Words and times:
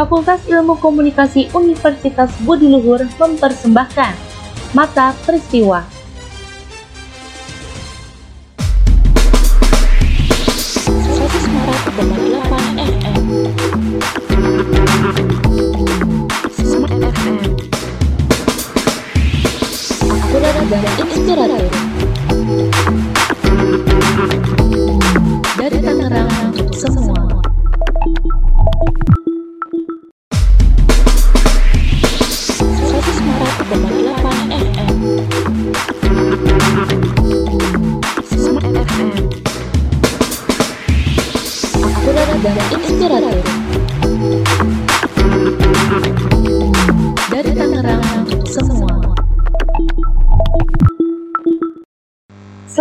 Fakultas 0.00 0.40
Ilmu 0.48 0.80
Komunikasi 0.80 1.52
Universitas 1.52 2.32
Budi 2.48 2.72
Luhur 2.72 3.04
mempersembahkan 3.20 4.16
Mata 4.72 5.12
Peristiwa. 5.28 5.84
Dan 20.96 21.08
inspiratif. 21.12 21.89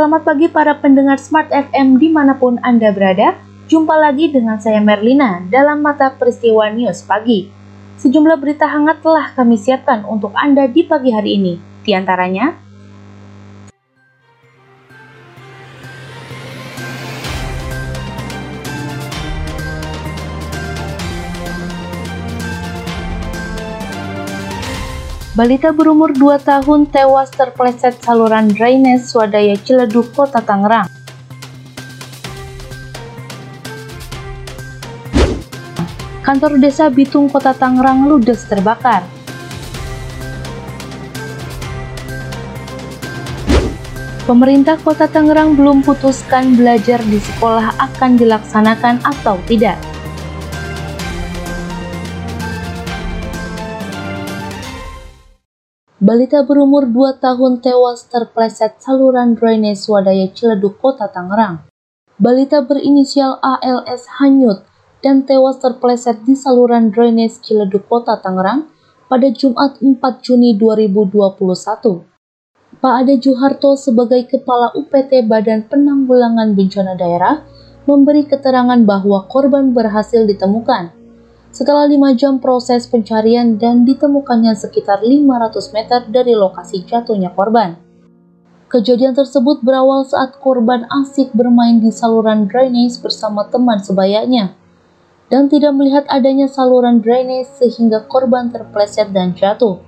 Selamat 0.09 0.25
pagi 0.25 0.49
para 0.49 0.73
pendengar 0.73 1.21
Smart 1.21 1.53
FM 1.53 2.01
di 2.01 2.09
mana 2.09 2.33
pun 2.33 2.57
Anda 2.65 2.89
berada. 2.89 3.37
Jumpa 3.69 3.93
lagi 3.93 4.33
dengan 4.33 4.57
saya 4.57 4.81
Merlina 4.81 5.45
dalam 5.53 5.85
Mata 5.85 6.09
Peristiwa 6.09 6.65
News 6.73 7.05
Pagi. 7.05 7.45
Sejumlah 8.01 8.41
berita 8.41 8.65
hangat 8.65 9.05
telah 9.05 9.29
kami 9.37 9.53
siapkan 9.53 10.01
untuk 10.09 10.33
Anda 10.33 10.65
di 10.65 10.81
pagi 10.81 11.13
hari 11.13 11.37
ini. 11.37 11.61
Di 11.85 11.93
antaranya, 11.93 12.57
Balita 25.39 25.71
berumur 25.71 26.11
2 26.11 26.35
tahun 26.43 26.91
tewas 26.91 27.31
terpeleset 27.31 27.95
saluran 28.03 28.51
drainase 28.51 29.07
swadaya 29.07 29.55
Ciledug, 29.55 30.11
Kota 30.11 30.43
Tangerang. 30.43 30.91
Kantor 36.27 36.59
Desa 36.59 36.91
Bitung 36.91 37.31
Kota 37.31 37.55
Tangerang 37.55 38.11
ludes 38.11 38.43
terbakar. 38.51 39.07
Pemerintah 44.27 44.75
Kota 44.83 45.07
Tangerang 45.07 45.55
belum 45.55 45.87
putuskan 45.87 46.59
belajar 46.59 46.99
di 47.07 47.15
sekolah 47.15 47.79
akan 47.79 48.19
dilaksanakan 48.19 48.99
atau 49.07 49.39
tidak. 49.47 49.79
Balita 55.99 56.47
berumur 56.47 56.87
2 56.87 57.19
tahun 57.19 57.59
tewas 57.59 58.07
terpleset 58.07 58.79
saluran 58.79 59.35
drainase 59.35 59.83
swadaya 59.83 60.31
Ciledug, 60.31 60.79
Kota 60.79 61.11
Tangerang. 61.11 61.67
Balita 62.15 62.63
berinisial 62.63 63.35
ALS 63.43 64.07
hanyut 64.23 64.63
dan 65.03 65.27
tewas 65.27 65.59
terpleset 65.59 66.23
di 66.23 66.39
saluran 66.39 66.95
drainase 66.95 67.43
Ciledug, 67.43 67.83
Kota 67.91 68.15
Tangerang 68.15 68.71
pada 69.11 69.27
Jumat 69.27 69.83
4 69.83 69.99
Juni 70.23 70.55
2021. 70.55 72.07
Pak 72.79 72.93
Ade 73.03 73.19
Juharto 73.19 73.75
sebagai 73.75 74.23
Kepala 74.23 74.71
UPT 74.79 75.27
Badan 75.27 75.67
Penanggulangan 75.67 76.55
Bencana 76.55 76.95
Daerah 76.95 77.43
memberi 77.83 78.23
keterangan 78.23 78.79
bahwa 78.87 79.27
korban 79.27 79.75
berhasil 79.75 80.23
ditemukan 80.23 80.95
setelah 81.59 81.91
lima 81.91 82.15
jam 82.15 82.39
proses 82.39 82.87
pencarian 82.87 83.59
dan 83.59 83.83
ditemukannya 83.83 84.55
sekitar 84.55 85.03
500 85.03 85.75
meter 85.75 85.99
dari 86.07 86.31
lokasi 86.31 86.87
jatuhnya 86.87 87.35
korban. 87.35 87.75
Kejadian 88.71 89.11
tersebut 89.11 89.59
berawal 89.59 90.07
saat 90.07 90.39
korban 90.39 90.87
asik 90.87 91.35
bermain 91.35 91.83
di 91.83 91.91
saluran 91.91 92.47
drainase 92.47 93.03
bersama 93.03 93.43
teman 93.51 93.83
sebayanya 93.83 94.55
dan 95.27 95.51
tidak 95.51 95.75
melihat 95.75 96.07
adanya 96.07 96.47
saluran 96.47 97.03
drainase 97.03 97.59
sehingga 97.59 98.07
korban 98.07 98.55
terpleset 98.55 99.11
dan 99.11 99.35
jatuh. 99.35 99.83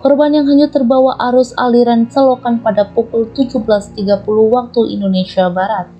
Korban 0.00 0.40
yang 0.40 0.48
hanya 0.48 0.72
terbawa 0.72 1.20
arus 1.28 1.52
aliran 1.52 2.08
selokan 2.08 2.64
pada 2.64 2.88
pukul 2.88 3.28
17.30 3.36 4.00
waktu 4.48 4.80
Indonesia 4.88 5.52
Barat. 5.52 5.92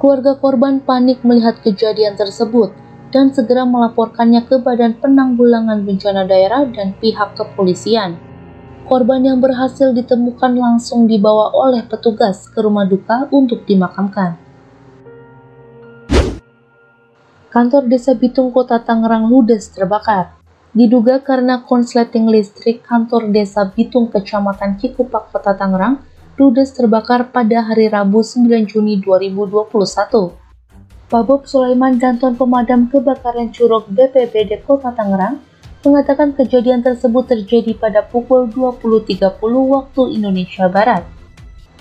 Keluarga 0.00 0.32
korban 0.40 0.80
panik 0.80 1.20
melihat 1.28 1.60
kejadian 1.60 2.16
tersebut 2.16 2.72
dan 3.12 3.30
segera 3.30 3.68
melaporkannya 3.68 4.48
ke 4.48 4.58
Badan 4.58 4.96
Penanggulangan 4.98 5.84
Bencana 5.84 6.24
Daerah 6.24 6.64
dan 6.72 6.96
pihak 6.96 7.36
kepolisian. 7.36 8.16
Korban 8.88 9.22
yang 9.22 9.38
berhasil 9.38 9.94
ditemukan 9.94 10.58
langsung 10.58 11.06
dibawa 11.06 11.54
oleh 11.54 11.86
petugas 11.86 12.50
ke 12.50 12.58
rumah 12.58 12.88
duka 12.88 13.30
untuk 13.30 13.62
dimakamkan. 13.68 14.40
Kantor 17.52 17.84
Desa 17.86 18.16
Bitung 18.16 18.48
Kota 18.48 18.80
Tangerang 18.80 19.28
ludes 19.28 19.68
terbakar. 19.70 20.40
Diduga 20.72 21.20
karena 21.20 21.60
konsleting 21.68 22.32
listrik 22.32 22.80
kantor 22.80 23.28
Desa 23.28 23.68
Bitung 23.68 24.08
Kecamatan 24.08 24.80
Cikupak 24.80 25.28
Kota 25.28 25.52
Tangerang 25.52 26.00
ludes 26.40 26.72
terbakar 26.72 27.28
pada 27.28 27.60
hari 27.60 27.92
Rabu 27.92 28.24
9 28.24 28.64
Juni 28.64 28.96
2021. 29.04 30.41
Pabob 31.12 31.44
Sulaiman 31.44 32.00
Danton 32.00 32.40
Pemadam 32.40 32.88
Kebakaran 32.88 33.52
Curug 33.52 33.84
BPBD 33.92 34.64
Kota 34.64 34.96
Tangerang 34.96 35.44
mengatakan 35.84 36.32
kejadian 36.32 36.80
tersebut 36.80 37.28
terjadi 37.28 37.76
pada 37.76 38.00
pukul 38.00 38.48
20.30 38.48 39.20
waktu 39.44 40.02
Indonesia 40.08 40.72
Barat. 40.72 41.04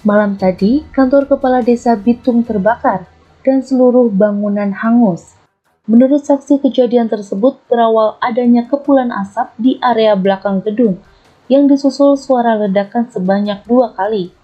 Malam 0.04 0.36
tadi, 0.36 0.84
kantor 0.92 1.32
kepala 1.32 1.64
desa 1.64 1.96
Bitung 1.96 2.44
terbakar 2.44 3.08
dan 3.48 3.64
seluruh 3.64 4.12
bangunan 4.12 4.76
hangus. 4.76 5.40
Menurut 5.88 6.28
saksi 6.28 6.60
kejadian 6.60 7.08
tersebut 7.08 7.56
berawal 7.72 8.20
adanya 8.20 8.68
kepulan 8.68 9.16
asap 9.16 9.48
di 9.56 9.80
area 9.80 10.12
belakang 10.20 10.60
gedung 10.60 11.00
yang 11.48 11.72
disusul 11.72 12.20
suara 12.20 12.60
ledakan 12.60 13.08
sebanyak 13.08 13.64
dua 13.64 13.96
kali 13.96 14.36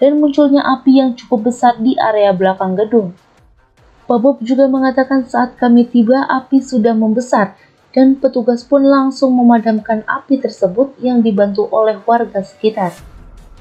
dan 0.00 0.16
munculnya 0.16 0.64
api 0.64 0.96
yang 0.96 1.12
cukup 1.12 1.52
besar 1.52 1.76
di 1.76 1.92
area 2.00 2.32
belakang 2.32 2.72
gedung. 2.72 3.12
Pabob 4.04 4.44
juga 4.44 4.68
mengatakan 4.68 5.24
saat 5.24 5.56
kami 5.56 5.88
tiba 5.88 6.28
api 6.28 6.60
sudah 6.60 6.92
membesar 6.92 7.56
dan 7.96 8.20
petugas 8.20 8.60
pun 8.60 8.84
langsung 8.84 9.32
memadamkan 9.32 10.04
api 10.04 10.42
tersebut 10.44 10.92
yang 11.00 11.24
dibantu 11.24 11.64
oleh 11.72 11.96
warga 12.04 12.44
sekitar. 12.44 12.92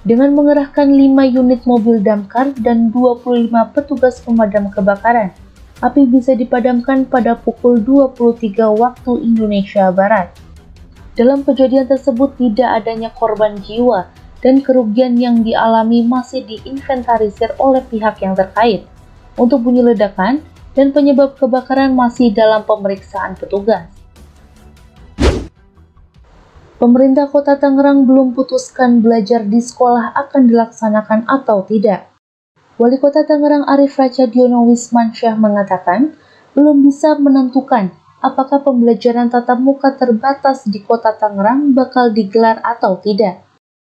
Dengan 0.03 0.35
mengerahkan 0.35 0.91
5 0.91 1.39
unit 1.39 1.63
mobil 1.63 2.03
damkar 2.03 2.51
dan 2.59 2.91
25 2.91 3.55
petugas 3.71 4.19
pemadam 4.19 4.67
kebakaran, 4.67 5.31
api 5.79 6.03
bisa 6.11 6.35
dipadamkan 6.35 7.07
pada 7.07 7.39
pukul 7.39 7.79
23 7.79 8.67
waktu 8.67 9.11
Indonesia 9.23 9.87
Barat. 9.95 10.35
Dalam 11.15 11.47
kejadian 11.47 11.87
tersebut 11.87 12.35
tidak 12.35 12.83
adanya 12.83 13.15
korban 13.15 13.55
jiwa 13.63 14.11
dan 14.43 14.59
kerugian 14.59 15.15
yang 15.15 15.39
dialami 15.39 16.03
masih 16.03 16.43
diinventarisir 16.43 17.55
oleh 17.55 17.79
pihak 17.87 18.19
yang 18.19 18.35
terkait. 18.35 18.83
Untuk 19.33 19.65
bunyi 19.65 19.81
ledakan 19.81 20.45
dan 20.77 20.93
penyebab 20.93 21.37
kebakaran 21.37 21.97
masih 21.97 22.29
dalam 22.29 22.61
pemeriksaan 22.65 23.33
petugas. 23.33 23.89
Pemerintah 26.77 27.31
Kota 27.31 27.55
Tangerang 27.55 28.03
belum 28.03 28.35
putuskan 28.35 28.99
belajar 28.99 29.47
di 29.47 29.63
sekolah 29.63 30.11
akan 30.13 30.51
dilaksanakan 30.51 31.25
atau 31.31 31.63
tidak. 31.63 32.11
Wali 32.75 32.99
Kota 32.99 33.23
Tangerang 33.23 33.63
Arif 33.65 33.95
Rachadiono 33.95 34.67
Wismansyah 34.67 35.39
mengatakan 35.39 36.11
belum 36.51 36.83
bisa 36.83 37.15
menentukan 37.15 37.95
apakah 38.19 38.61
pembelajaran 38.61 39.31
tatap 39.31 39.63
muka 39.63 39.95
terbatas 39.95 40.67
di 40.67 40.83
Kota 40.83 41.15
Tangerang 41.15 41.71
bakal 41.71 42.11
digelar 42.11 42.59
atau 42.61 42.99
tidak. 42.99 43.41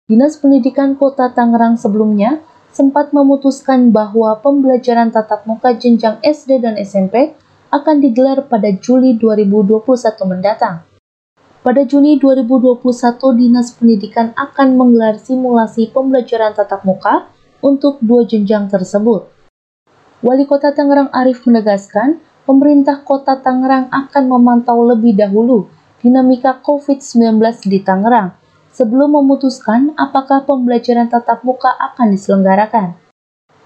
Dinas 0.09 0.39
Pendidikan 0.39 0.97
Kota 0.97 1.31
Tangerang 1.35 1.77
sebelumnya 1.77 2.41
sempat 2.77 3.17
memutuskan 3.17 3.89
bahwa 3.89 4.37
pembelajaran 4.45 5.09
tatap 5.09 5.49
muka 5.49 5.73
jenjang 5.73 6.21
SD 6.21 6.61
dan 6.61 6.77
SMP 6.77 7.33
akan 7.73 8.05
digelar 8.05 8.45
pada 8.45 8.69
Juli 8.69 9.17
2021 9.17 9.81
mendatang. 10.29 10.85
Pada 11.65 11.83
Juni 11.89 12.21
2021, 12.21 12.85
Dinas 13.33 13.73
Pendidikan 13.73 14.37
akan 14.37 14.77
menggelar 14.77 15.17
simulasi 15.17 15.89
pembelajaran 15.89 16.53
tatap 16.53 16.85
muka 16.85 17.33
untuk 17.65 17.97
dua 18.05 18.29
jenjang 18.29 18.69
tersebut. 18.69 19.25
Wali 20.21 20.45
Kota 20.45 20.77
Tangerang 20.77 21.09
Arif 21.17 21.49
menegaskan 21.49 22.21
pemerintah 22.45 23.01
kota 23.03 23.41
Tangerang 23.41 23.89
akan 23.89 24.25
memantau 24.29 24.85
lebih 24.85 25.17
dahulu 25.17 25.67
dinamika 26.05 26.61
COVID-19 26.61 27.41
di 27.67 27.81
Tangerang 27.81 28.46
sebelum 28.77 29.17
memutuskan 29.17 29.97
apakah 29.97 30.45
pembelajaran 30.45 31.09
tatap 31.09 31.41
muka 31.41 31.73
akan 31.81 32.13
diselenggarakan. 32.13 33.01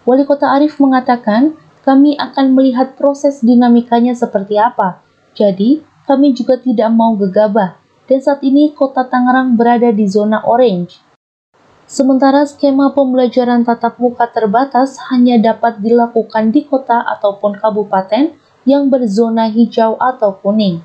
Wali 0.07 0.23
Kota 0.23 0.55
Arif 0.55 0.79
mengatakan, 0.79 1.59
kami 1.83 2.15
akan 2.15 2.55
melihat 2.55 2.95
proses 2.95 3.43
dinamikanya 3.43 4.15
seperti 4.15 4.55
apa. 4.55 5.03
Jadi, 5.35 5.83
kami 6.07 6.31
juga 6.31 6.63
tidak 6.63 6.95
mau 6.95 7.19
gegabah. 7.19 7.83
Dan 8.07 8.23
saat 8.23 8.43
ini 8.43 8.75
kota 8.75 9.07
Tangerang 9.07 9.55
berada 9.55 9.91
di 9.95 10.07
zona 10.07 10.43
orange. 10.43 10.99
Sementara 11.91 12.47
skema 12.47 12.95
pembelajaran 12.95 13.67
tatap 13.67 13.99
muka 13.99 14.31
terbatas 14.31 14.99
hanya 15.11 15.39
dapat 15.39 15.79
dilakukan 15.83 16.55
di 16.55 16.67
kota 16.67 17.03
ataupun 17.03 17.59
kabupaten 17.59 18.35
yang 18.67 18.91
berzona 18.91 19.51
hijau 19.51 19.99
atau 19.99 20.39
kuning. 20.39 20.83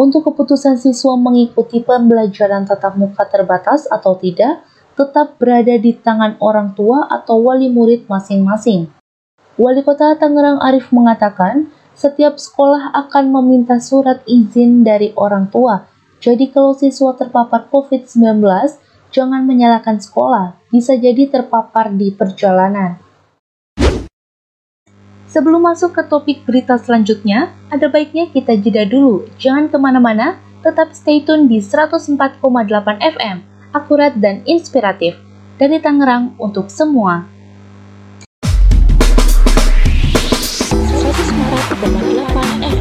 Untuk 0.00 0.32
keputusan 0.32 0.80
siswa 0.80 1.12
mengikuti 1.20 1.84
pembelajaran 1.84 2.64
tatap 2.64 2.96
muka 2.96 3.28
terbatas 3.28 3.84
atau 3.84 4.16
tidak, 4.16 4.64
tetap 4.96 5.36
berada 5.36 5.76
di 5.76 5.92
tangan 5.92 6.40
orang 6.40 6.72
tua 6.72 7.04
atau 7.04 7.44
wali 7.44 7.68
murid 7.68 8.08
masing-masing. 8.08 8.88
Wali 9.60 9.84
Kota 9.84 10.16
Tangerang 10.16 10.56
Arif 10.64 10.88
mengatakan, 10.88 11.68
setiap 11.92 12.40
sekolah 12.40 12.96
akan 12.96 13.28
meminta 13.28 13.76
surat 13.76 14.24
izin 14.24 14.88
dari 14.88 15.12
orang 15.20 15.52
tua. 15.52 15.84
Jadi 16.16 16.48
kalau 16.48 16.72
siswa 16.72 17.12
terpapar 17.12 17.68
COVID-19, 17.68 18.40
jangan 19.12 19.44
menyalahkan 19.44 20.00
sekolah, 20.00 20.56
bisa 20.72 20.96
jadi 20.96 21.28
terpapar 21.28 21.92
di 21.92 22.08
perjalanan. 22.08 22.96
Sebelum 25.30 25.62
masuk 25.62 25.94
ke 25.94 26.02
topik 26.10 26.42
berita 26.42 26.74
selanjutnya, 26.74 27.54
ada 27.70 27.86
baiknya 27.86 28.26
kita 28.34 28.58
jeda 28.58 28.82
dulu. 28.82 29.30
Jangan 29.38 29.70
ke 29.70 29.78
mana-mana, 29.78 30.42
tetap 30.66 30.90
stay 30.90 31.22
tune 31.22 31.46
di 31.46 31.62
104,8 31.62 32.42
FM, 32.98 33.38
akurat 33.70 34.10
dan 34.18 34.42
inspiratif. 34.42 35.14
Dari 35.54 35.78
Tangerang 35.78 36.34
untuk 36.34 36.66
semua. 36.66 37.30
Akurat 41.70 42.79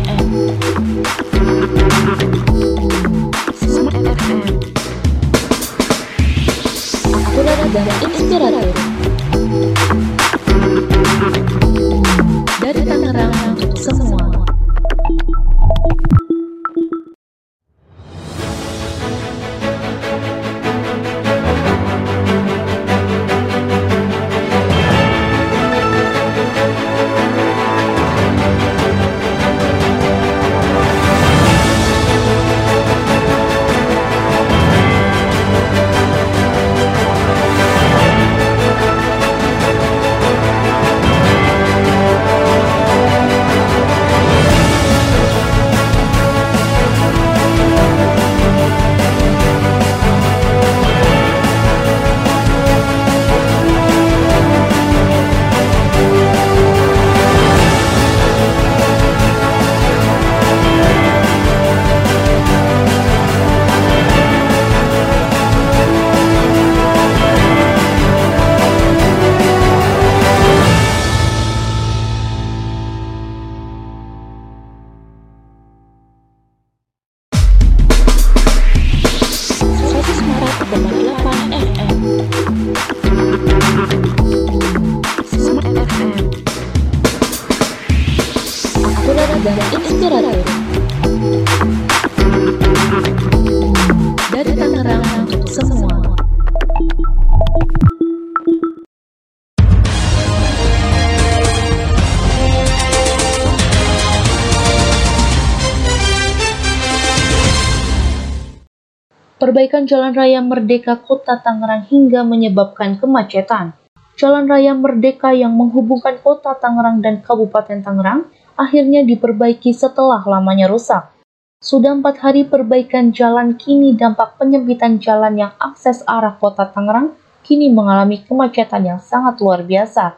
Jalan 109.70 110.18
Raya 110.18 110.42
Merdeka 110.42 110.98
Kota 110.98 111.38
Tangerang 111.38 111.86
hingga 111.86 112.26
menyebabkan 112.26 112.98
kemacetan. 112.98 113.78
Jalan 114.18 114.50
Raya 114.50 114.74
Merdeka 114.74 115.30
yang 115.38 115.54
menghubungkan 115.54 116.18
Kota 116.18 116.58
Tangerang 116.58 117.06
dan 117.06 117.22
Kabupaten 117.22 117.86
Tangerang 117.86 118.26
akhirnya 118.58 119.06
diperbaiki 119.06 119.70
setelah 119.70 120.26
lamanya 120.26 120.66
rusak. 120.66 121.14
Sudah 121.62 121.94
empat 121.94 122.18
hari 122.26 122.50
perbaikan 122.50 123.14
jalan 123.14 123.54
kini 123.62 123.94
dampak 123.94 124.42
penyempitan 124.42 124.98
jalan 124.98 125.38
yang 125.38 125.54
akses 125.62 126.02
arah 126.10 126.34
Kota 126.34 126.66
Tangerang 126.66 127.14
kini 127.46 127.70
mengalami 127.70 128.26
kemacetan 128.26 128.90
yang 128.90 128.98
sangat 128.98 129.38
luar 129.38 129.62
biasa. 129.62 130.18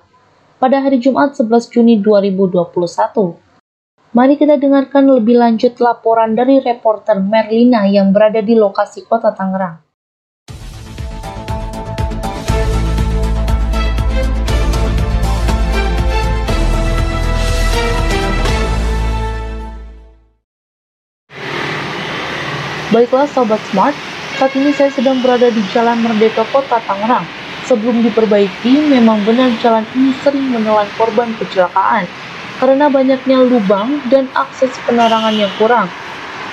Pada 0.63 0.79
hari 0.79 1.03
Jumat 1.03 1.35
11 1.35 1.67
Juni 1.67 1.99
2021, 1.99 3.50
Mari 4.11 4.35
kita 4.35 4.59
dengarkan 4.59 5.07
lebih 5.07 5.39
lanjut 5.39 5.79
laporan 5.79 6.35
dari 6.35 6.59
reporter 6.59 7.23
Merlina 7.23 7.87
yang 7.87 8.11
berada 8.11 8.43
di 8.43 8.59
lokasi 8.59 9.07
kota 9.07 9.31
Tangerang. 9.31 9.79
Baiklah 22.91 23.31
Sobat 23.31 23.63
Smart, 23.71 23.95
saat 24.35 24.51
ini 24.59 24.75
saya 24.75 24.91
sedang 24.91 25.23
berada 25.23 25.47
di 25.47 25.63
Jalan 25.71 26.03
Merdeka 26.03 26.43
Kota 26.51 26.83
Tangerang. 26.83 27.23
Sebelum 27.63 28.03
diperbaiki, 28.03 28.91
memang 28.91 29.23
benar 29.23 29.55
jalan 29.63 29.87
ini 29.95 30.11
sering 30.19 30.51
menelan 30.51 30.91
korban 30.99 31.31
kecelakaan 31.39 32.03
karena 32.61 32.85
banyaknya 32.93 33.41
lubang 33.41 33.97
dan 34.13 34.29
akses 34.37 34.69
penerangan 34.85 35.33
yang 35.33 35.49
kurang. 35.57 35.89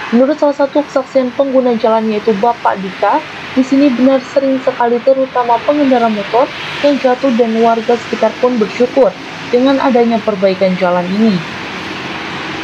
Menurut 0.08 0.40
salah 0.40 0.56
satu 0.56 0.80
kesaksian 0.88 1.28
pengguna 1.36 1.76
jalan 1.76 2.08
yaitu 2.08 2.32
Bapak 2.40 2.80
Dika, 2.80 3.20
di 3.52 3.60
sini 3.60 3.92
benar 3.92 4.24
sering 4.32 4.56
sekali 4.64 4.96
terutama 5.04 5.60
pengendara 5.68 6.08
motor 6.08 6.48
yang 6.80 6.96
jatuh 6.96 7.28
dan 7.36 7.52
warga 7.60 7.92
sekitar 8.08 8.32
pun 8.40 8.56
bersyukur 8.56 9.12
dengan 9.52 9.76
adanya 9.84 10.16
perbaikan 10.24 10.72
jalan 10.80 11.04
ini. 11.12 11.36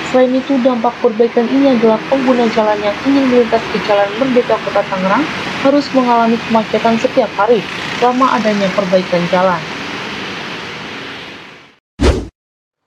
Selain 0.08 0.30
itu, 0.30 0.54
dampak 0.62 0.94
perbaikan 1.02 1.44
ini 1.50 1.74
adalah 1.74 1.98
pengguna 2.06 2.48
jalan 2.54 2.78
yang 2.80 2.94
ingin 3.02 3.34
melintas 3.34 3.58
ke 3.74 3.82
Jalan 3.82 4.06
Merdeka 4.22 4.54
Kota 4.62 4.86
Tangerang 4.86 5.26
harus 5.66 5.90
mengalami 5.90 6.38
kemacetan 6.48 6.94
setiap 7.02 7.26
hari 7.34 7.58
selama 7.98 8.38
adanya 8.38 8.70
perbaikan 8.78 9.20
jalan. 9.34 9.58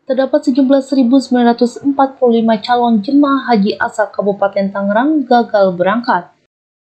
Terdapat 0.07 0.39
sejumlah 0.47 0.87
1.945 0.87 1.83
calon 2.63 3.03
jemaah 3.03 3.51
haji 3.51 3.75
asal 3.75 4.07
Kabupaten 4.07 4.71
Tangerang 4.71 5.27
gagal 5.27 5.75
berangkat. 5.75 6.31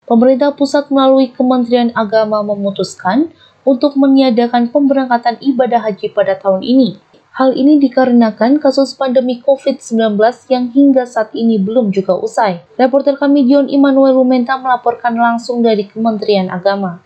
Pemerintah 0.06 0.54
pusat 0.54 0.94
melalui 0.94 1.34
Kementerian 1.34 1.90
Agama 1.98 2.46
memutuskan 2.46 3.34
untuk 3.66 3.98
meniadakan 3.98 4.70
pemberangkatan 4.70 5.42
ibadah 5.42 5.82
haji 5.82 6.14
pada 6.14 6.38
tahun 6.38 6.62
ini. 6.62 7.02
Hal 7.34 7.58
ini 7.58 7.82
dikarenakan 7.82 8.62
kasus 8.62 8.94
pandemi 8.94 9.42
COVID-19 9.42 10.22
yang 10.54 10.70
hingga 10.70 11.10
saat 11.10 11.34
ini 11.34 11.58
belum 11.58 11.90
juga 11.90 12.14
usai. 12.14 12.62
Reporter 12.78 13.18
kami 13.18 13.50
Dion 13.50 13.68
Immanuel 13.74 14.22
Lumenta 14.22 14.56
melaporkan 14.62 15.18
langsung 15.18 15.66
dari 15.66 15.90
Kementerian 15.90 16.54
Agama. 16.54 17.02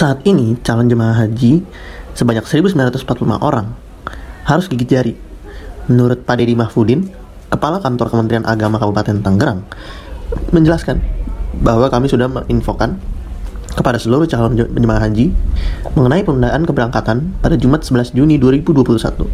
Saat 0.00 0.24
ini 0.24 0.56
calon 0.64 0.88
jemaah 0.88 1.12
haji 1.12 1.60
sebanyak 2.16 2.48
1945 2.48 3.04
orang 3.36 3.76
harus 4.48 4.64
gigit 4.64 4.88
jari. 4.88 5.12
Menurut 5.92 6.24
Pak 6.24 6.40
Deddy 6.40 6.56
Mahfudin, 6.56 7.12
Kepala 7.52 7.84
Kantor 7.84 8.08
Kementerian 8.08 8.48
Agama 8.48 8.80
Kabupaten 8.80 9.20
Tangerang, 9.20 9.60
menjelaskan 10.56 11.04
bahwa 11.60 11.92
kami 11.92 12.08
sudah 12.08 12.32
menginfokan 12.32 12.96
kepada 13.76 14.00
seluruh 14.00 14.24
calon 14.24 14.56
jemaah 14.56 15.04
haji 15.04 15.36
mengenai 15.92 16.24
penundaan 16.24 16.64
keberangkatan 16.64 17.36
pada 17.44 17.60
Jumat 17.60 17.84
11 17.84 18.16
Juni 18.16 18.40
2021. 18.40 19.28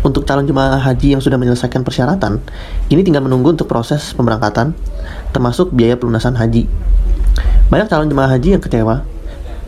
Untuk 0.00 0.24
calon 0.24 0.48
jemaah 0.48 0.80
haji 0.80 1.12
yang 1.12 1.20
sudah 1.20 1.36
menyelesaikan 1.36 1.84
persyaratan, 1.84 2.40
ini 2.88 3.04
tinggal 3.04 3.20
menunggu 3.20 3.52
untuk 3.52 3.68
proses 3.68 4.16
pemberangkatan, 4.16 4.72
termasuk 5.36 5.76
biaya 5.76 6.00
pelunasan 6.00 6.40
haji. 6.40 6.64
Banyak 7.68 7.92
calon 7.92 8.08
jemaah 8.08 8.32
haji 8.32 8.56
yang 8.56 8.64
kecewa 8.64 9.17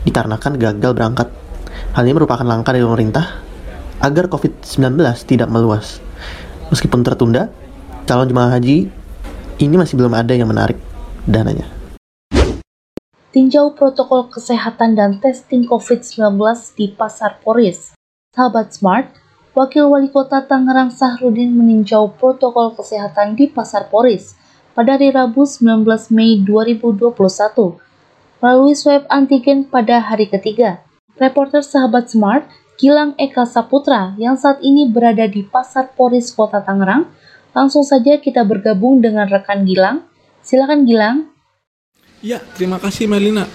dikarenakan 0.05 0.57
gagal 0.57 0.91
berangkat. 0.93 1.27
Hal 1.95 2.03
ini 2.03 2.15
merupakan 2.15 2.43
langkah 2.45 2.73
dari 2.73 2.83
pemerintah 2.83 3.41
agar 4.01 4.27
COVID-19 4.27 4.97
tidak 5.29 5.47
meluas. 5.47 6.01
Meskipun 6.73 7.05
tertunda, 7.05 7.53
calon 8.09 8.31
jemaah 8.31 8.57
haji 8.57 8.89
ini 9.61 9.75
masih 9.77 9.95
belum 9.99 10.17
ada 10.17 10.33
yang 10.33 10.49
menarik 10.49 10.79
dananya. 11.29 11.69
Tinjau 13.31 13.77
protokol 13.77 14.27
kesehatan 14.27 14.99
dan 14.99 15.23
testing 15.23 15.63
COVID-19 15.63 16.35
di 16.75 16.91
Pasar 16.91 17.39
Poris. 17.39 17.95
Sahabat 18.35 18.75
Smart, 18.75 19.07
Wakil 19.51 19.87
Wali 19.87 20.07
Kota 20.11 20.43
Tangerang 20.47 20.91
Sahrudin 20.91 21.51
meninjau 21.55 22.11
protokol 22.15 22.71
kesehatan 22.75 23.35
di 23.35 23.51
Pasar 23.51 23.91
Poris 23.91 24.35
pada 24.71 24.95
hari 24.95 25.11
Rabu 25.11 25.43
19 25.43 25.83
Mei 26.15 26.39
2021 26.39 27.90
melalui 28.41 28.73
swab 28.73 29.05
antigen 29.07 29.69
pada 29.69 30.01
hari 30.01 30.25
ketiga. 30.25 30.81
Reporter 31.21 31.61
Sahabat 31.61 32.09
Smart 32.09 32.49
Gilang 32.81 33.13
Eka 33.21 33.45
Saputra 33.45 34.17
yang 34.17 34.33
saat 34.33 34.57
ini 34.65 34.89
berada 34.89 35.29
di 35.29 35.45
Pasar 35.45 35.93
Poris 35.93 36.33
Kota 36.33 36.65
Tangerang. 36.65 37.05
Langsung 37.53 37.85
saja 37.85 38.17
kita 38.17 38.41
bergabung 38.41 39.05
dengan 39.05 39.29
rekan 39.29 39.61
Gilang. 39.69 40.09
Silakan 40.41 40.89
Gilang. 40.89 41.29
Ya, 42.25 42.41
terima 42.57 42.81
kasih 42.81 43.05
Melina. 43.05 43.45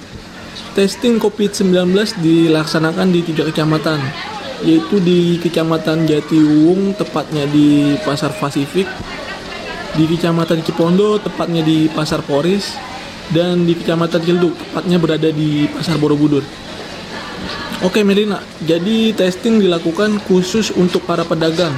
Testing 0.78 1.19
COVID-19 1.19 1.90
dilaksanakan 2.23 3.11
di 3.11 3.26
tiga 3.26 3.49
kecamatan, 3.50 3.99
yaitu 4.62 5.00
di 5.00 5.40
Kecamatan 5.40 6.05
Jatiwung, 6.05 6.95
tepatnya 6.95 7.49
di 7.49 7.97
Pasar 8.05 8.31
Pasifik, 8.37 8.87
di 9.97 10.05
Kecamatan 10.05 10.61
Cipondo, 10.61 11.16
tepatnya 11.19 11.64
di 11.64 11.88
Pasar 11.88 12.21
Poris, 12.23 12.76
dan 13.35 13.66
di 13.66 13.75
Kecamatan 13.75 14.23
Cilduk, 14.23 14.54
tepatnya 14.54 14.99
berada 15.00 15.28
di 15.33 15.66
Pasar 15.71 15.99
Borobudur. 15.99 16.45
Oke 17.85 18.00
Melina, 18.00 18.40
jadi 18.64 19.12
testing 19.12 19.61
dilakukan 19.61 20.16
khusus 20.25 20.73
untuk 20.73 21.04
para 21.04 21.28
pedagang 21.28 21.76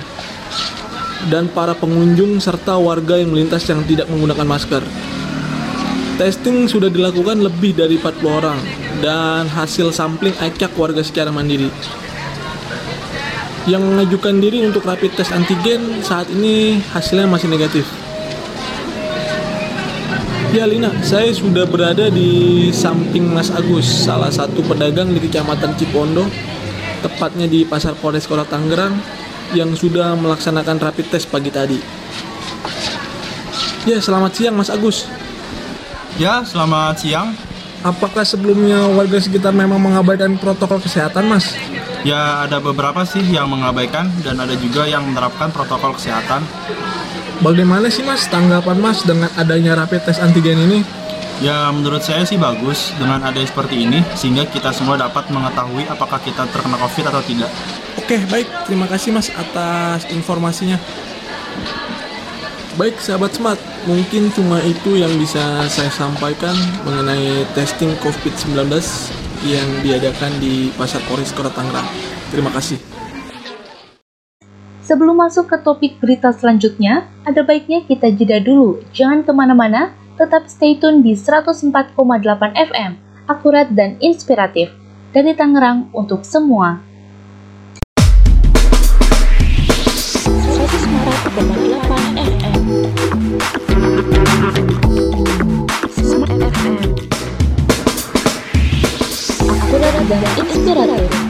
dan 1.26 1.50
para 1.50 1.74
pengunjung 1.74 2.38
serta 2.38 2.78
warga 2.78 3.18
yang 3.18 3.34
melintas 3.34 3.66
yang 3.66 3.82
tidak 3.82 4.06
menggunakan 4.06 4.46
masker. 4.46 4.82
Testing 6.18 6.70
sudah 6.70 6.90
dilakukan 6.90 7.42
lebih 7.42 7.74
dari 7.74 7.98
40 7.98 8.26
orang 8.26 8.58
dan 9.02 9.46
hasil 9.50 9.90
sampling 9.90 10.34
acak 10.38 10.70
warga 10.78 11.02
secara 11.02 11.34
mandiri. 11.34 11.70
Yang 13.66 13.82
mengajukan 13.84 14.34
diri 14.38 14.58
untuk 14.66 14.86
rapid 14.86 15.18
test 15.18 15.34
antigen 15.34 16.02
saat 16.02 16.30
ini 16.30 16.78
hasilnya 16.94 17.26
masih 17.26 17.50
negatif. 17.50 17.86
Ya 20.48 20.64
Lina, 20.64 20.88
saya 21.04 21.28
sudah 21.28 21.68
berada 21.68 22.08
di 22.08 22.72
samping 22.72 23.28
Mas 23.28 23.52
Agus, 23.52 23.84
salah 23.84 24.32
satu 24.32 24.64
pedagang 24.64 25.12
di 25.12 25.20
Kecamatan 25.20 25.76
Cipondo, 25.76 26.24
tepatnya 27.04 27.44
di 27.44 27.68
Pasar 27.68 27.92
Polres 27.92 28.24
Kota 28.24 28.48
Tangerang, 28.48 28.96
yang 29.52 29.76
sudah 29.76 30.16
melaksanakan 30.16 30.80
rapid 30.80 31.12
test 31.12 31.28
pagi 31.28 31.52
tadi. 31.52 31.76
Ya, 33.84 34.00
selamat 34.00 34.32
siang 34.40 34.56
Mas 34.56 34.72
Agus. 34.72 35.04
Ya, 36.16 36.40
selamat 36.40 36.96
siang. 36.96 37.36
Apakah 37.84 38.24
sebelumnya 38.24 38.88
warga 38.88 39.20
sekitar 39.20 39.52
memang 39.52 39.78
mengabaikan 39.84 40.40
protokol 40.40 40.80
kesehatan, 40.80 41.28
Mas? 41.28 41.52
Ya, 42.08 42.48
ada 42.48 42.56
beberapa 42.56 43.04
sih 43.04 43.20
yang 43.20 43.52
mengabaikan 43.52 44.08
dan 44.24 44.40
ada 44.40 44.56
juga 44.56 44.88
yang 44.88 45.04
menerapkan 45.04 45.52
protokol 45.52 45.92
kesehatan. 45.92 46.40
Bagaimana 47.38 47.87
sih 47.87 48.02
mas 48.02 48.26
tanggapan 48.26 48.83
mas 48.83 49.07
dengan 49.07 49.30
adanya 49.38 49.78
rapid 49.78 50.02
test 50.02 50.18
antigen 50.18 50.59
ini? 50.59 50.83
Ya 51.38 51.71
menurut 51.71 52.02
saya 52.02 52.26
sih 52.26 52.35
bagus 52.35 52.90
dengan 52.99 53.23
ada 53.23 53.38
seperti 53.38 53.87
ini 53.87 54.02
sehingga 54.18 54.42
kita 54.50 54.75
semua 54.75 54.99
dapat 54.99 55.30
mengetahui 55.30 55.87
apakah 55.87 56.18
kita 56.18 56.50
terkena 56.50 56.75
COVID 56.83 57.14
atau 57.14 57.23
tidak. 57.23 57.47
Oke 57.95 58.18
baik 58.26 58.50
terima 58.66 58.90
kasih 58.90 59.14
mas 59.14 59.30
atas 59.30 60.02
informasinya. 60.11 60.83
Baik 62.75 62.99
sahabat 62.99 63.35
smart, 63.35 63.59
mungkin 63.87 64.35
cuma 64.35 64.59
itu 64.62 64.99
yang 64.99 65.11
bisa 65.18 65.66
saya 65.71 65.90
sampaikan 65.95 66.54
mengenai 66.83 67.47
testing 67.54 67.95
COVID-19 68.02 68.54
yang 69.47 69.66
diadakan 69.83 70.30
di 70.42 70.75
Pasar 70.75 71.02
Koris 71.07 71.30
Kota 71.35 71.54
Tangerang. 71.54 71.87
Terima 72.35 72.50
kasih. 72.50 72.97
Sebelum 74.88 75.21
masuk 75.21 75.52
ke 75.52 75.61
topik 75.61 76.00
berita 76.00 76.33
selanjutnya, 76.33 77.04
ada 77.28 77.45
baiknya 77.45 77.85
kita 77.85 78.09
jeda 78.09 78.40
dulu. 78.40 78.80
Jangan 78.97 79.21
ke 79.21 79.37
mana-mana, 79.37 79.92
tetap 80.16 80.49
stay 80.49 80.80
tune 80.80 81.04
di 81.04 81.12
104,8 81.12 81.92
FM, 82.57 82.97
akurat 83.28 83.68
dan 83.68 84.00
inspiratif. 84.00 84.73
Dari 85.12 85.37
Tangerang 85.37 85.92
untuk 85.92 86.25
semua. 86.25 86.80
Akurat 99.52 99.95
dan 100.09 100.25
inspiratif. 100.40 101.27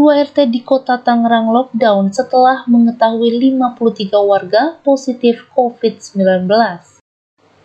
2 0.00 0.32
RT 0.32 0.48
di 0.48 0.64
kota 0.64 0.96
Tangerang 0.96 1.52
lockdown 1.52 2.08
setelah 2.08 2.64
mengetahui 2.64 3.36
53 3.36 4.16
warga 4.16 4.80
positif 4.80 5.44
COVID-19. 5.52 6.48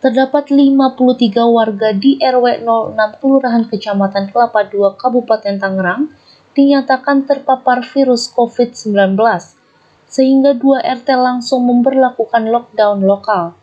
Terdapat 0.03 0.51
53 0.51 0.99
warga 1.47 1.95
di 1.95 2.19
RW 2.19 2.67
06 2.91 3.23
Kelurahan 3.23 3.63
Kecamatan 3.71 4.35
Kelapa 4.35 4.67
II 4.67 4.99
Kabupaten 4.99 5.55
Tangerang 5.55 6.11
dinyatakan 6.51 7.23
terpapar 7.23 7.87
virus 7.87 8.27
COVID-19, 8.35 9.15
sehingga 10.03 10.59
2 10.59 10.83
RT 10.83 11.07
langsung 11.15 11.63
memperlakukan 11.71 12.51
lockdown 12.51 12.99
lokal. 12.99 13.55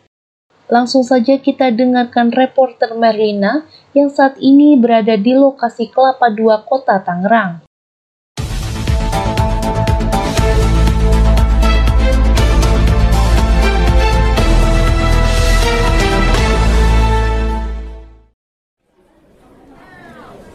Langsung 0.65 1.05
saja 1.05 1.37
kita 1.37 1.69
dengarkan 1.69 2.33
reporter 2.33 2.97
Merlina 2.97 3.69
yang 3.93 4.09
saat 4.09 4.41
ini 4.41 4.73
berada 4.73 5.13
di 5.13 5.37
lokasi 5.37 5.93
Kelapa 5.93 6.33
II 6.33 6.49
Kota 6.65 6.97
Tangerang. 6.97 7.62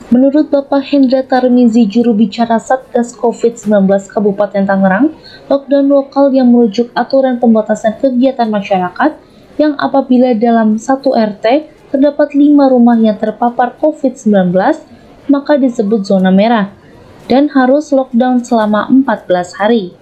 Menurut 0.08 0.48
Bapak 0.48 0.88
Hendra 0.88 1.20
Tarmizi, 1.20 1.84
juru 1.84 2.16
bicara 2.16 2.56
Satgas 2.56 3.12
COVID-19 3.12 4.08
Kabupaten 4.08 4.64
Tangerang, 4.64 5.12
lockdown 5.52 5.84
lokal 5.84 6.32
yang 6.32 6.48
merujuk 6.48 6.88
aturan 6.96 7.36
pembatasan 7.36 8.00
kegiatan 8.00 8.48
masyarakat 8.48 9.20
yang 9.60 9.76
apabila 9.76 10.32
dalam 10.32 10.80
satu 10.80 11.12
RT 11.12 11.68
terdapat 11.92 12.32
lima 12.32 12.72
rumah 12.72 12.96
yang 12.96 13.20
terpapar 13.20 13.76
COVID-19, 13.76 14.48
maka 15.28 15.60
disebut 15.60 16.08
zona 16.08 16.32
merah 16.32 16.72
dan 17.28 17.52
harus 17.52 17.92
lockdown 17.92 18.40
selama 18.40 18.88
14 18.88 19.60
hari. 19.60 19.92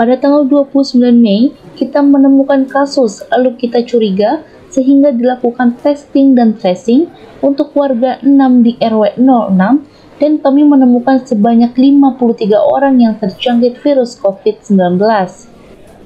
Pada 0.00 0.16
tanggal 0.16 0.48
29 0.48 0.96
Mei, 1.12 1.52
kita 1.76 2.00
menemukan 2.00 2.64
kasus 2.64 3.20
lalu 3.28 3.52
kita 3.60 3.84
curiga 3.84 4.40
sehingga 4.76 5.08
dilakukan 5.16 5.80
testing 5.80 6.36
dan 6.36 6.52
tracing 6.52 7.08
untuk 7.40 7.72
warga 7.72 8.20
6 8.20 8.28
di 8.60 8.76
RW 8.76 9.16
06 9.16 10.20
dan 10.20 10.36
kami 10.44 10.68
menemukan 10.68 11.24
sebanyak 11.24 11.72
53 11.72 12.52
orang 12.60 13.00
yang 13.00 13.16
terjangkit 13.16 13.80
virus 13.80 14.20
COVID-19. 14.20 15.00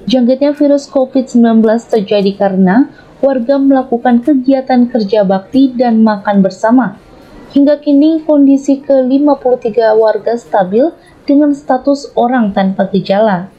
Jangkitnya 0.07 0.55
virus 0.55 0.87
COVID-19 0.87 1.67
terjadi 1.91 2.31
karena 2.39 2.87
warga 3.19 3.59
melakukan 3.59 4.23
kegiatan 4.23 4.87
kerja 4.87 5.27
bakti 5.27 5.75
dan 5.75 6.01
makan 6.01 6.39
bersama. 6.39 6.95
Hingga 7.51 7.83
kini 7.83 8.23
kondisi 8.23 8.79
ke-53 8.79 9.99
warga 9.99 10.39
stabil 10.39 10.87
dengan 11.27 11.51
status 11.51 12.15
orang 12.15 12.55
tanpa 12.55 12.87
gejala. 12.87 13.51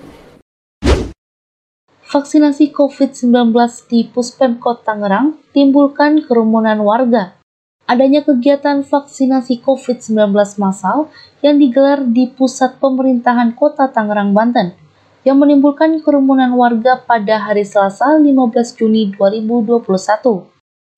Vaksinasi 2.12 2.76
COVID-19 2.76 3.56
di 3.88 4.04
Puspemkot 4.04 4.84
Tangerang 4.84 5.40
timbulkan 5.56 6.20
kerumunan 6.20 6.76
warga 6.84 7.40
adanya 7.88 8.20
kegiatan 8.20 8.84
vaksinasi 8.84 9.64
COVID-19 9.64 10.36
massal 10.60 11.08
yang 11.40 11.56
digelar 11.56 12.04
di 12.04 12.28
pusat 12.28 12.76
pemerintahan 12.76 13.56
kota 13.56 13.88
Tangerang, 13.88 14.36
Banten, 14.36 14.76
yang 15.24 15.40
menimbulkan 15.40 16.04
kerumunan 16.04 16.52
warga 16.52 17.00
pada 17.00 17.48
hari 17.48 17.64
Selasa 17.64 18.20
15 18.20 18.28
Juni 18.76 19.16
2021. 19.16 19.80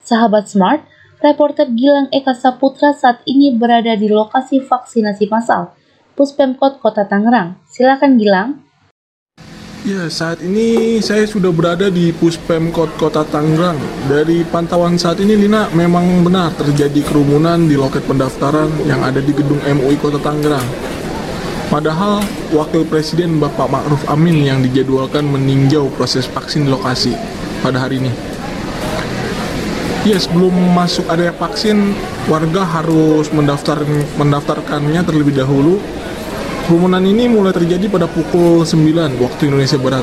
Sahabat 0.02 0.50
Smart, 0.50 0.82
reporter 1.22 1.70
Gilang 1.70 2.10
Eka 2.10 2.34
Saputra 2.34 2.90
saat 2.90 3.22
ini 3.22 3.54
berada 3.54 3.94
di 3.94 4.10
lokasi 4.10 4.58
vaksinasi 4.58 5.30
massal, 5.30 5.78
Puspemkot 6.18 6.82
Kota 6.82 7.06
Tangerang. 7.06 7.62
Silakan 7.70 8.18
Gilang. 8.18 8.63
Ya, 9.84 10.08
saat 10.08 10.40
ini 10.40 10.96
saya 11.04 11.28
sudah 11.28 11.52
berada 11.52 11.92
di 11.92 12.08
Puspemkot 12.08 12.96
Kota 12.96 13.20
Tangerang. 13.20 13.76
Dari 14.08 14.40
pantauan 14.48 14.96
saat 14.96 15.20
ini, 15.20 15.36
Lina, 15.36 15.68
memang 15.76 16.24
benar 16.24 16.56
terjadi 16.56 17.04
kerumunan 17.04 17.68
di 17.68 17.76
loket 17.76 18.00
pendaftaran 18.08 18.72
yang 18.88 19.04
ada 19.04 19.20
di 19.20 19.28
gedung 19.36 19.60
MUI 19.60 20.00
Kota 20.00 20.16
Tangerang. 20.24 20.64
Padahal, 21.68 22.24
Wakil 22.56 22.88
Presiden 22.88 23.36
Bapak 23.36 23.68
Ma'ruf 23.68 24.00
Amin 24.08 24.40
yang 24.48 24.64
dijadwalkan 24.64 25.28
meninjau 25.28 25.92
proses 26.00 26.24
vaksin 26.32 26.64
lokasi 26.72 27.12
pada 27.60 27.84
hari 27.84 28.00
ini. 28.00 28.12
Ya, 30.08 30.16
sebelum 30.16 30.56
masuk 30.72 31.04
area 31.12 31.36
vaksin, 31.36 31.92
warga 32.32 32.64
harus 32.64 33.28
mendaftar 33.36 33.84
mendaftarkannya 34.16 35.04
terlebih 35.04 35.36
dahulu 35.36 35.76
Kerumunan 36.64 37.04
ini 37.04 37.28
mulai 37.28 37.52
terjadi 37.52 37.92
pada 37.92 38.08
pukul 38.08 38.64
9 38.64 39.20
waktu 39.20 39.52
Indonesia 39.52 39.76
Barat. 39.76 40.00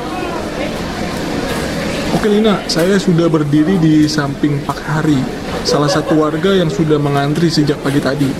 Oke 2.14 2.30
Lina, 2.30 2.62
saya 2.70 3.02
sudah 3.02 3.26
berdiri 3.26 3.82
di 3.82 4.06
samping 4.06 4.62
Pak 4.62 4.78
Hari, 4.78 5.18
salah 5.66 5.90
satu 5.90 6.22
warga 6.22 6.54
yang 6.54 6.70
sudah 6.70 7.02
mengantri 7.02 7.50
sejak 7.50 7.82
pagi 7.82 7.98
tadi. 7.98 8.30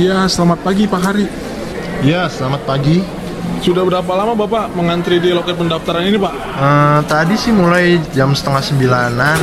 Ya, 0.00 0.24
selamat 0.24 0.64
pagi 0.64 0.88
Pak 0.88 1.02
Hari. 1.12 1.28
Ya, 2.00 2.24
selamat 2.32 2.64
pagi. 2.64 3.04
Sudah 3.60 3.84
berapa 3.84 4.16
lama 4.16 4.32
Bapak 4.32 4.72
mengantri 4.72 5.20
di 5.20 5.36
loket 5.36 5.60
pendaftaran 5.60 6.08
ini 6.08 6.16
Pak? 6.16 6.32
Uh, 6.56 7.00
tadi 7.04 7.36
sih 7.36 7.52
mulai 7.52 8.00
jam 8.16 8.32
setengah 8.32 8.64
sembilanan, 8.64 9.40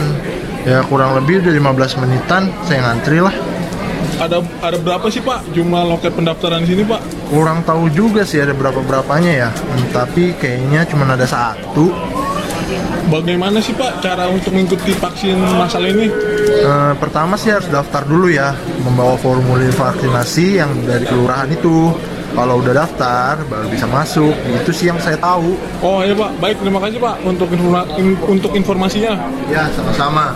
ya 0.66 0.82
kurang 0.90 1.14
lebih 1.14 1.46
udah 1.46 1.54
15 1.78 2.02
menitan 2.02 2.50
saya 2.66 2.90
ngantri 2.90 3.22
lah 3.22 3.51
ada 4.18 4.44
ada 4.60 4.78
berapa 4.82 5.08
sih 5.08 5.22
Pak 5.24 5.56
jumlah 5.56 5.88
loket 5.88 6.12
pendaftaran 6.12 6.66
di 6.66 6.76
sini 6.76 6.84
Pak? 6.84 7.30
Kurang 7.32 7.64
tahu 7.64 7.88
juga 7.94 8.28
sih 8.28 8.44
ada 8.44 8.52
berapa 8.52 8.82
berapanya 8.84 9.48
ya, 9.48 9.50
hmm, 9.54 9.96
tapi 9.96 10.36
kayaknya 10.36 10.84
cuma 10.90 11.08
ada 11.08 11.24
satu. 11.24 11.94
Bagaimana 13.12 13.60
sih 13.60 13.76
Pak 13.76 14.00
cara 14.00 14.32
untuk 14.32 14.56
mengikuti 14.56 14.96
vaksin 14.96 15.36
masal 15.60 15.84
ini? 15.88 16.08
Uh, 16.64 16.96
pertama 16.96 17.36
sih 17.36 17.52
harus 17.52 17.68
daftar 17.68 18.08
dulu 18.08 18.32
ya, 18.32 18.56
membawa 18.88 19.20
formulir 19.20 19.72
vaksinasi 19.76 20.64
yang 20.64 20.72
dari 20.88 21.04
kelurahan 21.04 21.52
itu. 21.52 21.92
Kalau 22.32 22.64
udah 22.64 22.72
daftar 22.72 23.44
baru 23.52 23.68
bisa 23.68 23.84
masuk. 23.92 24.32
Itu 24.48 24.72
sih 24.72 24.88
yang 24.88 24.96
saya 25.04 25.20
tahu. 25.20 25.60
Oh 25.84 26.00
iya 26.00 26.16
Pak, 26.16 26.40
baik 26.40 26.64
terima 26.64 26.80
kasih 26.80 27.04
Pak 27.04 27.16
untuk 27.28 27.52
informa 27.52 27.84
untuk 28.24 28.52
informasinya. 28.56 29.20
Ya 29.52 29.68
sama-sama. 29.76 30.32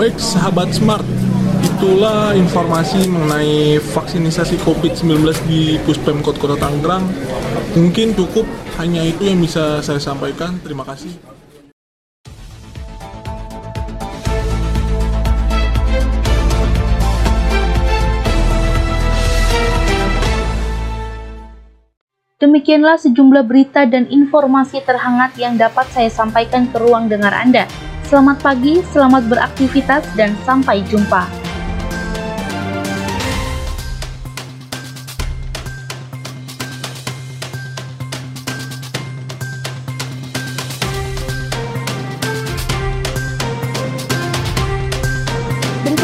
Baik 0.00 0.16
sahabat 0.16 0.72
smart, 0.72 1.04
itulah 1.82 2.30
informasi 2.30 3.10
mengenai 3.10 3.82
vaksinasi 3.82 4.54
COVID-19 4.62 5.18
di 5.50 5.82
Puspemkot 5.82 6.38
Kota 6.38 6.54
Tangerang. 6.54 7.02
Mungkin 7.74 8.14
cukup 8.14 8.46
hanya 8.78 9.02
itu 9.02 9.26
yang 9.26 9.42
bisa 9.42 9.82
saya 9.82 9.98
sampaikan. 9.98 10.62
Terima 10.62 10.86
kasih. 10.86 11.10
Demikianlah 22.38 23.02
sejumlah 23.02 23.42
berita 23.42 23.90
dan 23.90 24.06
informasi 24.06 24.86
terhangat 24.86 25.34
yang 25.34 25.58
dapat 25.58 25.90
saya 25.90 26.14
sampaikan 26.14 26.70
ke 26.70 26.78
ruang 26.78 27.10
dengar 27.10 27.34
Anda. 27.34 27.66
Selamat 28.06 28.38
pagi, 28.38 28.78
selamat 28.94 29.26
beraktivitas, 29.26 30.06
dan 30.14 30.38
sampai 30.46 30.86
jumpa. 30.86 31.41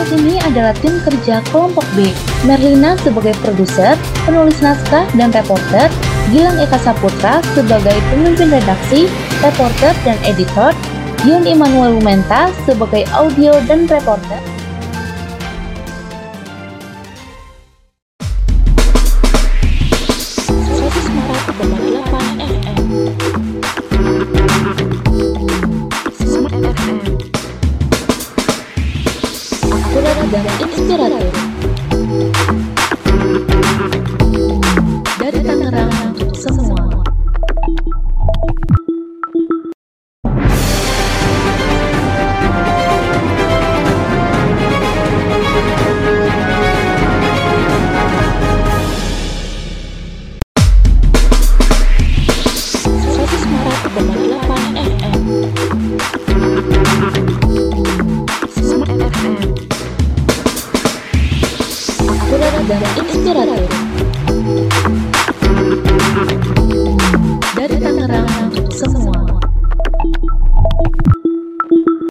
Berikut 0.08 0.24
ini 0.24 0.40
adalah 0.40 0.72
tim 0.80 1.04
kerja 1.04 1.44
kelompok 1.52 1.84
B. 1.92 2.08
Merlina 2.48 2.96
sebagai 3.04 3.36
produser, 3.44 3.92
penulis 4.24 4.56
naskah 4.64 5.04
dan 5.12 5.28
reporter, 5.36 5.92
Gilang 6.32 6.56
Eka 6.56 6.80
Saputra 6.80 7.44
sebagai 7.52 7.92
pemimpin 8.08 8.48
redaksi, 8.48 9.04
reporter 9.44 9.92
dan 10.08 10.16
editor, 10.24 10.72
Dion 11.20 11.44
Immanuel 11.44 12.00
Lumenta 12.00 12.48
sebagai 12.64 13.04
audio 13.12 13.60
dan 13.68 13.84
reporter. 13.84 14.57